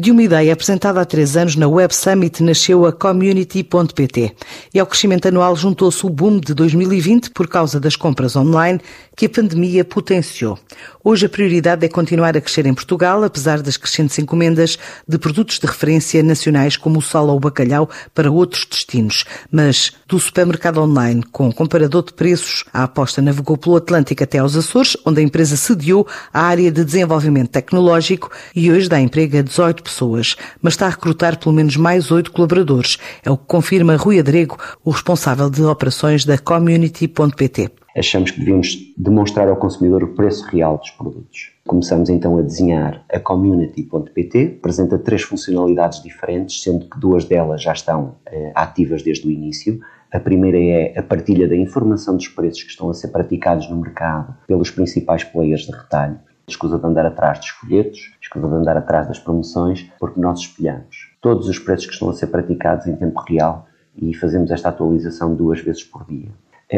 De 0.00 0.10
uma 0.10 0.22
ideia 0.22 0.54
apresentada 0.54 0.98
há 0.98 1.04
três 1.04 1.36
anos 1.36 1.56
na 1.56 1.68
Web 1.68 1.94
Summit 1.94 2.42
nasceu 2.42 2.86
a 2.86 2.92
Community.pt 2.92 4.34
e 4.72 4.80
ao 4.80 4.86
crescimento 4.86 5.28
anual 5.28 5.54
juntou-se 5.54 6.06
o 6.06 6.08
boom 6.08 6.40
de 6.40 6.54
2020 6.54 7.28
por 7.32 7.46
causa 7.46 7.78
das 7.78 7.96
compras 7.96 8.34
online 8.34 8.80
que 9.14 9.26
a 9.26 9.28
pandemia 9.28 9.84
potenciou. 9.84 10.58
Hoje 11.04 11.26
a 11.26 11.28
prioridade 11.28 11.84
é 11.84 11.88
continuar 11.90 12.34
a 12.34 12.40
crescer 12.40 12.64
em 12.64 12.72
Portugal, 12.72 13.22
apesar 13.22 13.60
das 13.60 13.76
crescentes 13.76 14.18
encomendas 14.18 14.78
de 15.06 15.18
produtos 15.18 15.58
de 15.58 15.66
referência 15.66 16.22
nacionais 16.22 16.78
como 16.78 16.98
o 16.98 17.02
sal 17.02 17.28
ou 17.28 17.36
o 17.36 17.40
bacalhau 17.40 17.90
para 18.14 18.30
outros 18.30 18.64
destinos. 18.64 19.26
Mas 19.52 19.92
do 20.08 20.18
supermercado 20.18 20.80
online 20.80 21.22
com 21.24 21.52
comparador 21.52 22.04
de 22.04 22.14
preços, 22.14 22.64
a 22.72 22.84
aposta 22.84 23.20
navegou 23.20 23.58
pelo 23.58 23.76
Atlântico 23.76 24.24
até 24.24 24.38
aos 24.38 24.56
Açores, 24.56 24.96
onde 25.04 25.20
a 25.20 25.22
empresa 25.22 25.58
sediou 25.58 26.06
a 26.32 26.40
área 26.40 26.72
de 26.72 26.82
desenvolvimento 26.82 27.50
tecnológico 27.50 28.30
e 28.56 28.72
hoje 28.72 28.88
dá 28.88 28.98
emprego 28.98 29.36
a 29.36 29.42
18 29.42 29.89
pessoas, 29.90 30.36
mas 30.62 30.74
está 30.74 30.86
a 30.86 30.90
recrutar 30.90 31.38
pelo 31.38 31.54
menos 31.54 31.76
mais 31.76 32.10
oito 32.10 32.32
colaboradores. 32.32 32.98
É 33.24 33.30
o 33.30 33.36
que 33.36 33.44
confirma 33.46 33.96
Rui 33.96 34.18
Adrego, 34.18 34.56
o 34.84 34.90
responsável 34.90 35.50
de 35.50 35.62
operações 35.62 36.24
da 36.24 36.38
Community.pt. 36.38 37.70
Achamos 37.96 38.30
que 38.30 38.38
devíamos 38.38 38.94
demonstrar 38.96 39.48
ao 39.48 39.56
consumidor 39.56 40.04
o 40.04 40.14
preço 40.14 40.46
real 40.46 40.78
dos 40.78 40.90
produtos. 40.90 41.52
Começamos 41.66 42.08
então 42.08 42.38
a 42.38 42.42
desenhar 42.42 43.04
a 43.12 43.18
Community.pt, 43.18 44.56
apresenta 44.58 44.98
três 44.98 45.22
funcionalidades 45.22 46.00
diferentes, 46.02 46.62
sendo 46.62 46.88
que 46.88 46.98
duas 46.98 47.24
delas 47.24 47.62
já 47.62 47.72
estão 47.72 48.16
eh, 48.26 48.52
ativas 48.54 49.02
desde 49.02 49.26
o 49.26 49.30
início. 49.30 49.80
A 50.12 50.20
primeira 50.20 50.58
é 50.58 50.98
a 50.98 51.02
partilha 51.02 51.48
da 51.48 51.56
informação 51.56 52.16
dos 52.16 52.28
preços 52.28 52.62
que 52.62 52.70
estão 52.70 52.88
a 52.90 52.94
ser 52.94 53.08
praticados 53.08 53.68
no 53.68 53.76
mercado 53.76 54.34
pelos 54.46 54.70
principais 54.70 55.24
players 55.24 55.62
de 55.62 55.72
retalho 55.72 56.18
escusa 56.52 56.78
de 56.78 56.86
andar 56.86 57.06
atrás 57.06 57.38
dos 57.38 57.48
folhetos, 57.48 58.14
escusa 58.20 58.48
de 58.48 58.54
andar 58.54 58.76
atrás 58.76 59.08
das 59.08 59.18
promoções, 59.18 59.90
porque 59.98 60.20
nós 60.20 60.40
espelhamos 60.40 61.10
todos 61.20 61.48
os 61.48 61.58
preços 61.58 61.86
que 61.86 61.92
estão 61.92 62.08
a 62.08 62.12
ser 62.12 62.28
praticados 62.28 62.86
em 62.86 62.96
tempo 62.96 63.20
real 63.28 63.66
e 63.96 64.14
fazemos 64.14 64.50
esta 64.50 64.68
atualização 64.68 65.34
duas 65.34 65.60
vezes 65.60 65.84
por 65.84 66.04
dia. 66.06 66.28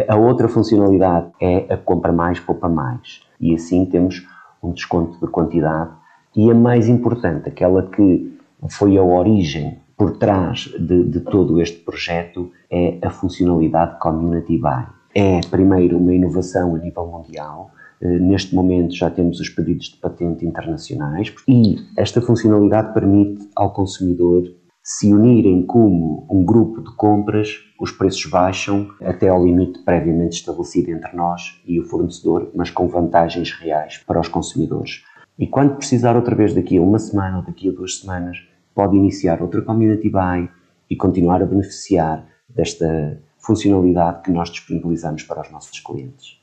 A 0.08 0.16
outra 0.16 0.48
funcionalidade 0.48 1.30
é 1.40 1.72
a 1.72 1.76
compra 1.76 2.12
mais, 2.12 2.40
poupa 2.40 2.68
mais. 2.68 3.20
E 3.38 3.54
assim 3.54 3.84
temos 3.84 4.26
um 4.62 4.72
desconto 4.72 5.20
de 5.24 5.30
quantidade. 5.30 5.90
E 6.34 6.50
a 6.50 6.54
mais 6.54 6.88
importante, 6.88 7.48
aquela 7.48 7.82
que 7.82 8.38
foi 8.70 8.96
a 8.96 9.02
origem 9.02 9.78
por 9.96 10.16
trás 10.16 10.70
de, 10.78 11.04
de 11.04 11.20
todo 11.20 11.60
este 11.60 11.78
projeto, 11.80 12.50
é 12.70 12.98
a 13.02 13.10
funcionalidade 13.10 13.98
Community 14.00 14.56
Buy. 14.56 14.86
É, 15.14 15.40
primeiro, 15.50 15.98
uma 15.98 16.14
inovação 16.14 16.74
a 16.74 16.78
nível 16.78 17.06
mundial 17.06 17.70
neste 18.02 18.54
momento 18.54 18.94
já 18.94 19.10
temos 19.10 19.38
os 19.38 19.48
pedidos 19.48 19.86
de 19.86 19.96
patente 19.96 20.44
internacionais 20.44 21.32
e 21.48 21.76
esta 21.96 22.20
funcionalidade 22.20 22.92
permite 22.92 23.48
ao 23.54 23.72
consumidor 23.72 24.44
se 24.82 25.14
unirem 25.14 25.64
como 25.64 26.26
um 26.28 26.44
grupo 26.44 26.82
de 26.82 26.92
compras, 26.96 27.60
os 27.80 27.92
preços 27.92 28.26
baixam 28.26 28.88
até 29.00 29.28
ao 29.28 29.44
limite 29.44 29.78
previamente 29.84 30.38
estabelecido 30.38 30.90
entre 30.90 31.16
nós 31.16 31.62
e 31.64 31.78
o 31.78 31.84
fornecedor, 31.84 32.50
mas 32.52 32.68
com 32.68 32.88
vantagens 32.88 33.52
reais 33.52 33.98
para 33.98 34.18
os 34.18 34.26
consumidores. 34.26 35.04
E 35.38 35.46
quando 35.46 35.76
precisar 35.76 36.16
outra 36.16 36.34
vez 36.34 36.52
daqui 36.52 36.78
a 36.78 36.82
uma 36.82 36.98
semana 36.98 37.38
ou 37.38 37.44
daqui 37.44 37.68
a 37.68 37.72
duas 37.72 38.00
semanas, 38.00 38.38
pode 38.74 38.96
iniciar 38.96 39.40
outra 39.40 39.62
Community 39.62 40.10
Buy 40.10 40.48
e 40.90 40.96
continuar 40.96 41.40
a 41.42 41.46
beneficiar 41.46 42.26
desta 42.48 43.20
funcionalidade 43.38 44.22
que 44.22 44.32
nós 44.32 44.50
disponibilizamos 44.50 45.22
para 45.22 45.42
os 45.42 45.50
nossos 45.50 45.78
clientes. 45.78 46.41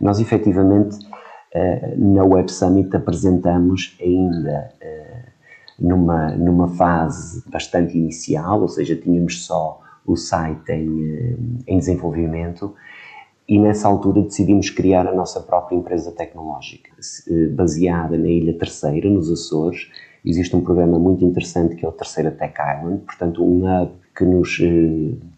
Nós, 0.00 0.20
efetivamente, 0.20 0.98
eh, 1.52 1.94
na 1.96 2.24
Web 2.24 2.50
Summit 2.50 2.94
apresentamos 2.94 3.96
ainda 4.00 4.72
eh, 4.80 5.24
numa, 5.78 6.30
numa 6.30 6.68
fase 6.68 7.42
bastante 7.50 7.98
inicial, 7.98 8.62
ou 8.62 8.68
seja, 8.68 8.94
tínhamos 8.94 9.44
só 9.44 9.80
o 10.06 10.16
site 10.16 10.70
em, 10.70 11.04
eh, 11.04 11.36
em 11.66 11.78
desenvolvimento 11.78 12.74
e 13.48 13.58
nessa 13.58 13.88
altura 13.88 14.22
decidimos 14.22 14.70
criar 14.70 15.08
a 15.08 15.14
nossa 15.14 15.40
própria 15.40 15.74
empresa 15.74 16.12
tecnológica, 16.12 16.88
baseada 17.52 18.16
na 18.16 18.28
Ilha 18.28 18.56
Terceira, 18.56 19.10
nos 19.10 19.28
Açores. 19.28 19.90
Existe 20.24 20.54
um 20.54 20.60
programa 20.60 21.00
muito 21.00 21.24
interessante 21.24 21.74
que 21.74 21.84
é 21.84 21.88
o 21.88 21.92
Terceira 21.92 22.30
Tech 22.30 22.54
Island, 22.54 23.00
portanto 23.00 23.44
um 23.44 23.64
hub 23.64 23.90
que 24.16 24.24
nos 24.24 24.56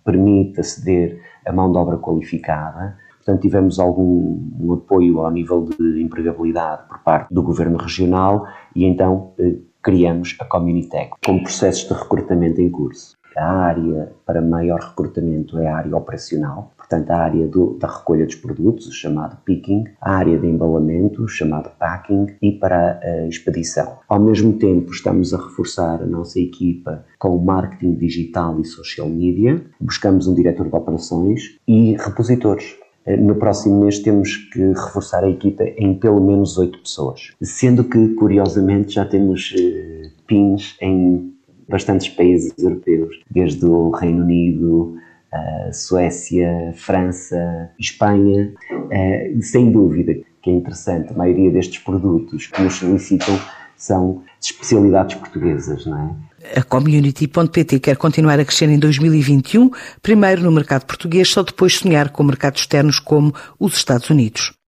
permite 0.04 0.60
aceder 0.60 1.22
a 1.46 1.52
mão 1.52 1.72
de 1.72 1.78
obra 1.78 1.96
qualificada 1.96 2.98
Portanto, 3.24 3.42
tivemos 3.42 3.78
algum 3.78 4.50
um 4.58 4.72
apoio 4.72 5.20
ao 5.20 5.30
nível 5.30 5.64
de 5.64 6.02
empregabilidade 6.02 6.88
por 6.88 6.98
parte 6.98 7.32
do 7.32 7.42
governo 7.42 7.78
regional 7.78 8.46
e 8.74 8.84
então 8.84 9.32
eh, 9.38 9.58
criamos 9.80 10.36
a 10.40 10.44
Communitech 10.44 11.12
com 11.24 11.38
processos 11.38 11.88
de 11.88 11.94
recrutamento 11.94 12.60
em 12.60 12.68
curso. 12.68 13.16
A 13.36 13.46
área 13.46 14.12
para 14.26 14.42
maior 14.42 14.80
recrutamento 14.80 15.58
é 15.58 15.66
a 15.66 15.76
área 15.76 15.96
operacional, 15.96 16.74
portanto, 16.76 17.10
a 17.10 17.16
área 17.16 17.46
do, 17.46 17.78
da 17.78 17.88
recolha 17.88 18.26
dos 18.26 18.34
produtos, 18.34 18.86
o 18.88 18.92
chamado 18.92 19.38
picking, 19.44 19.84
a 20.00 20.16
área 20.16 20.38
de 20.38 20.46
embalamento, 20.46 21.22
o 21.22 21.28
chamado 21.28 21.70
packing, 21.78 22.26
e 22.42 22.52
para 22.52 23.00
a 23.02 23.26
expedição. 23.26 24.00
Ao 24.06 24.20
mesmo 24.20 24.52
tempo, 24.58 24.92
estamos 24.92 25.32
a 25.32 25.38
reforçar 25.38 26.02
a 26.02 26.06
nossa 26.06 26.38
equipa 26.38 27.06
com 27.18 27.38
marketing 27.38 27.94
digital 27.94 28.60
e 28.60 28.64
social 28.66 29.08
media, 29.08 29.64
buscamos 29.80 30.26
um 30.26 30.34
diretor 30.34 30.68
de 30.68 30.76
operações 30.76 31.58
e 31.66 31.96
repositores 31.96 32.81
no 33.06 33.34
próximo 33.34 33.84
mês 33.84 33.98
temos 33.98 34.36
que 34.36 34.60
reforçar 34.60 35.24
a 35.24 35.28
equipa 35.28 35.64
em 35.76 35.94
pelo 35.94 36.20
menos 36.20 36.56
oito 36.58 36.78
pessoas. 36.78 37.32
Sendo 37.42 37.84
que, 37.84 38.08
curiosamente, 38.14 38.94
já 38.94 39.04
temos 39.04 39.52
uh, 39.52 40.10
pins 40.26 40.76
em 40.80 41.32
bastantes 41.68 42.08
países 42.08 42.52
europeus, 42.58 43.20
desde 43.30 43.64
o 43.66 43.90
Reino 43.90 44.22
Unido, 44.22 44.96
uh, 45.32 45.72
Suécia, 45.72 46.72
França, 46.74 47.70
Espanha. 47.78 48.52
Uh, 48.70 49.42
sem 49.42 49.72
dúvida 49.72 50.14
que 50.42 50.50
é 50.50 50.52
interessante, 50.52 51.12
a 51.12 51.16
maioria 51.16 51.50
destes 51.50 51.78
produtos 51.78 52.48
que 52.48 52.60
nos 52.60 52.74
solicitam 52.74 53.38
são 53.82 54.22
de 54.40 54.46
especialidades 54.52 55.16
portuguesas, 55.16 55.84
não 55.86 55.98
é? 55.98 56.58
A 56.58 56.62
Community.pt 56.62 57.80
quer 57.80 57.96
continuar 57.96 58.38
a 58.38 58.44
crescer 58.44 58.68
em 58.68 58.78
2021, 58.78 59.70
primeiro 60.00 60.42
no 60.42 60.52
mercado 60.52 60.84
português, 60.84 61.28
só 61.28 61.42
depois 61.42 61.78
sonhar 61.78 62.10
com 62.10 62.22
mercados 62.22 62.60
externos 62.60 63.00
como 63.00 63.34
os 63.58 63.74
Estados 63.74 64.08
Unidos. 64.08 64.52